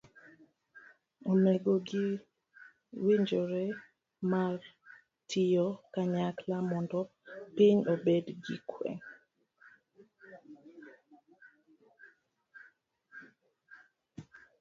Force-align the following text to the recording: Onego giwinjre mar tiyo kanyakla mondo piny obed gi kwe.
Onego 1.31 1.71
giwinjre 1.87 3.63
mar 4.31 4.59
tiyo 5.29 5.67
kanyakla 5.93 6.55
mondo 6.69 6.99
piny 7.55 7.79
obed 7.93 8.25
gi 8.45 8.57
kwe. 8.69 8.89